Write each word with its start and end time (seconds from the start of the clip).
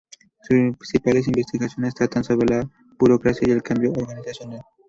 Sus 0.41 0.77
principales 0.79 1.27
investigaciones 1.27 1.93
tratan 1.93 2.23
sobre 2.23 2.47
la 2.47 2.67
burocracia 2.97 3.47
y 3.47 3.51
el 3.51 3.61
cambio 3.61 3.91
organizacional. 3.91 4.63